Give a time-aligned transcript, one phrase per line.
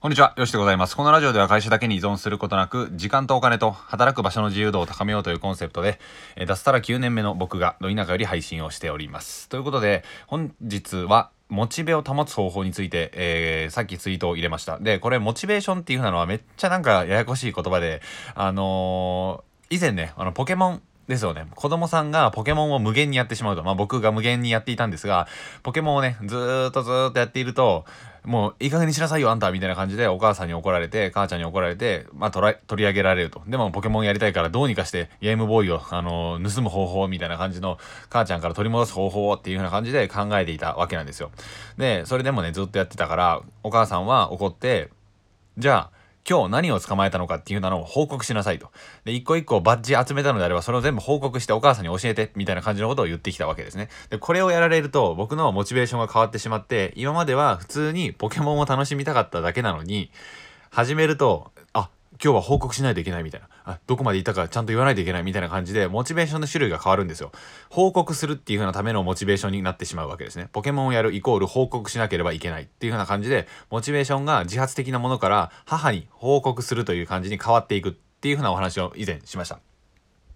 [0.00, 0.96] こんにちは、よしでございます。
[0.96, 6.00] このラジオでは会社だけに依存することなく、時間とお金と働く場所の自由度を高めようというコンセプトで、
[6.36, 9.50] えー脱サラ9年目の僕が、ど田舎より配信をしております。
[9.50, 14.78] ということで、本日は、モチベを保つ方法について、えーさっきツイートを入れました。
[14.78, 18.00] で、これ、モチベーションっていうのはめっちゃなんかややこしい言葉で、
[18.34, 21.46] あのー以前ね、あの、ポケモン、ですよね。
[21.56, 23.62] 子供さんがポケモンを無限にやってしまうと。
[23.62, 25.26] まあ僕が無限にやっていたんですが、
[25.62, 27.84] ポケモンをね、ずーっとずーっとやっていると、
[28.24, 33.42] もういい加減にしなさいよあんたみたいな感じでお母さんに怒られて、母ちゃんに怒られて、まあ取ら取り上げられると。
[33.48, 41.32] でもポケモンやりたいからどうにかしてゲームボーイを、あのー盗む方法みたいな感じの母ちゃんから取り戻す方法っていう風な感じで考えていたわけなんですよ。
[41.76, 44.90] で、それでもね、ずっとやってたから、お母さんは怒って、
[45.58, 48.70] じゃあ、今日何を捕まえたのかっていうのを報告しなさいと。
[49.04, 53.88] で、一個一個バッジ集めたのであれば、それを全部報告してお母さんに教えて、みたいな感じのことを言ってきたわけですね。
[54.10, 60.10] で、これをやられると、僕のモチベーションが変わってしまって、今までは普通にポケモンを楽しみたかっただけなのに、
[60.70, 61.90] 始めると、あ、
[62.22, 63.48] 今日は報告しないといけないみたいな。
[63.64, 67.32] あ、どこまで行ったかちゃんと言わないといけないみたいな感じで、モチベーションの種類が変わるんですよ。
[67.68, 70.48] 報告するっていう風なためのモチベーションになってしまうわけですね。
[70.52, 79.60] ポケモンをやるイコール報告しなければいけないっていう風な感じで、モチベーションが自発的なものから母に報告するという感じに変わっていくっていう風なお話を以前しました。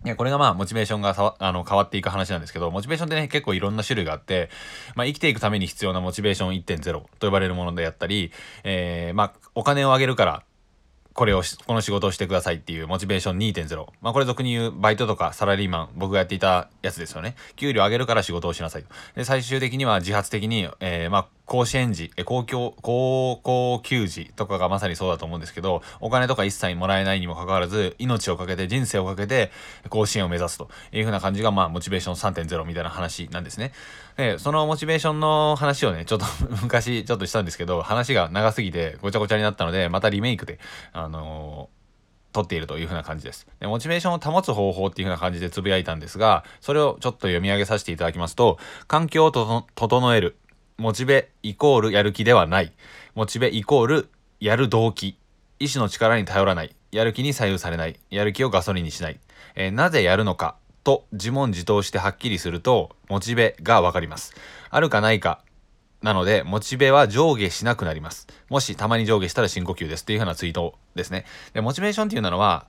[0.04, 4.50] いや、これがまあ、モチベーションがさあの変わっていく話なんですけど、モチベーションってね、結構いろんな種類があって、
[4.96, 8.30] まあ、生きていくために必要なモチベーション1.0と呼ばれるものであったり、
[8.64, 10.42] えー、まあ、お金をあげるから、
[11.14, 13.86] これを、この仕事をしてくださいっていうモチベーション2.0。
[14.02, 17.36] まあこれ俗に言うバイトとかサラリーマン、僕がやっていたやつですよね。
[17.54, 18.88] 給料上げるから仕事をしなさいと。
[19.14, 29.50] で、最終的には自発的に、えー、まあ甲子園児、え公共、高校球児とかがまさにそうだと思うんですけど、お金とか一切もらえないにもかかわらず、命をかけて、人生をかけて、
[29.90, 33.72] 甲子園を目指すという風な感じが、まあ、モチベーション3.0みたいな話なんですね。
[34.16, 36.24] で、そのモチベーションの話をね、ちょっと
[36.62, 40.58] 昔ちょっとしたんですけど、話が長すぎてごちゃごちゃになったので、またリメイクで、
[40.92, 41.84] あのー
[42.34, 43.46] 取っているという風な感じです。
[43.60, 48.58] で、モチベーションを保つ方法っていう風な感じでつぶやいたんですが、それをちょっと読み上げさせていただきますと、
[48.88, 50.36] 環境を整える。
[50.76, 52.72] モチベイコールやる気ではない。
[53.14, 54.08] モチベイコール
[54.40, 55.16] やる動機。
[55.60, 56.74] 意志の力に頼らない。
[56.90, 57.98] やる気に左右されない。
[58.10, 59.20] やる気をガソリンにしない。
[59.54, 60.56] えーなぜやるのか？
[60.82, 64.34] と自問自答してはっきりすると、モチベがわかります。
[64.68, 65.42] あるかないか？
[66.02, 68.26] なので、モチベは上下しなくなります。
[68.50, 71.24] もしたまに上下したら深呼吸ですっていう風なツイートですね。
[71.52, 72.66] で、モチベーションっていうのは、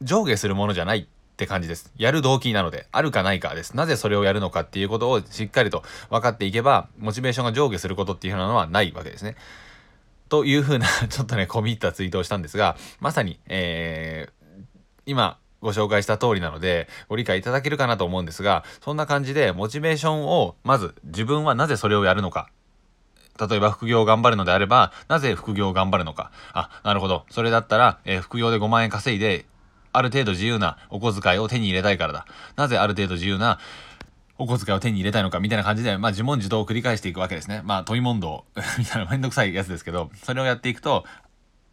[0.00, 1.08] 上下するものじゃない
[1.38, 1.92] って感じです。
[1.96, 3.76] やる動機なので、あるかないかです。
[3.76, 9.36] なぜそれをやるのかっていうことをしっかりと分かっていけば、モチベーションが上下することっていう風なのはないわけですね。
[10.28, 22.50] という風な、 ちょっとね、込み入ったツイートをしたんですが、まさに、えー、今、ご紹介した通りなので、ご理解いただけるかなと思うんですが、そんな感じで、モチベーションを、まず、自分はなぜそれをやるのか。
[23.48, 26.32] 例えば副業を頑張るのであれば、なぜ副業を頑張るのか。
[26.52, 27.24] あ、なるほど。
[27.30, 29.46] それだったら、えー副業で5万円稼いで、
[29.92, 32.26] ある程度自由なお小遣いを手に入れたいからだ。
[32.56, 33.58] なぜある程度自由な
[34.38, 37.62] お小遣いを手に入れたいのかみたいな感じで、まあ自問自答を繰り返していくわけですね。
[37.64, 38.44] まあ問い問答
[38.78, 41.04] みたいなめんどくさいやつですけど、それをやっていくと、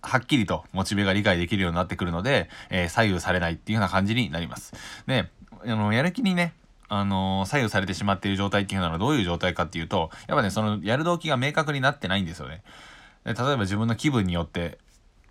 [0.01, 4.73] はっきりとモチベが理解できるようになってくるので、えー左右されないっていうような感じになります。
[5.07, 5.29] で、
[5.63, 6.53] あの、やる気にね、
[6.87, 12.63] あの左右されてしまっている状態っていうのはどういう状態かっていうと、やっぱね、そのやる動機が明確になってないんですよね。
[13.25, 14.77] 例えば自分の気分によって、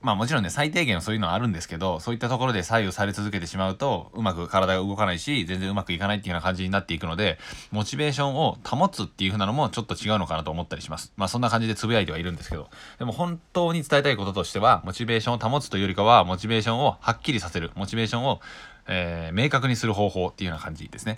[0.05, 7.39] まあもちろんね、最低限そういうのはあるんですけど、そういったところで左右され続けてしまうと、うまく体が動かないし、全然うまくいかないっていうような感じになっていくので、
[7.71, 11.15] モチベーションを保つっていう風なのもちょっと違うのかなと思ったりします。
[11.17, 18.43] まあそんな感じでつぶやいてはいるんですけど、でも本当に伝えたいこととしては、モチベーションを保つというよりかは、モチベーションをはっきりさせる、モチベーションを、
[18.87, 21.17] えー明確にする方法っていうような感じですね。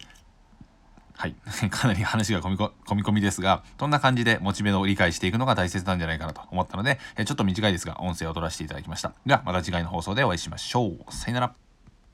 [1.17, 1.35] はい。
[1.71, 9.13] かなり話が込み込み込みですが、そんな感じでモチベを理解していくのが大切なんじゃないかなと思ったので、ちょっと短いですが、音声を取らせていただきました。
[9.25, 10.99] では、また次回の放送でお会いしましょう。
[11.11, 11.66] さよなら。